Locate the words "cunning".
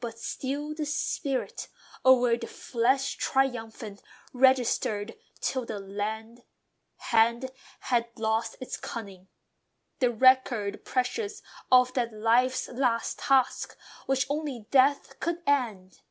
8.76-9.28